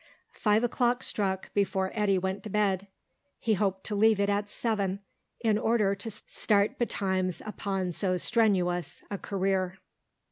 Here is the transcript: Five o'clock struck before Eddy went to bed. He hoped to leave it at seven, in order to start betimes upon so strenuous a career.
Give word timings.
Five 0.33 0.63
o'clock 0.63 1.03
struck 1.03 1.53
before 1.53 1.91
Eddy 1.93 2.17
went 2.17 2.41
to 2.41 2.49
bed. 2.49 2.87
He 3.39 3.53
hoped 3.53 3.83
to 3.83 3.93
leave 3.95 4.19
it 4.19 4.29
at 4.31 4.49
seven, 4.49 5.01
in 5.41 5.59
order 5.59 5.93
to 5.93 6.09
start 6.09 6.79
betimes 6.79 7.39
upon 7.45 7.91
so 7.91 8.17
strenuous 8.17 9.03
a 9.11 9.19
career. 9.19 9.77